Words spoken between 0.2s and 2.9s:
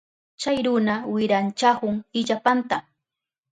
Chay runa wiranchahun illapanta.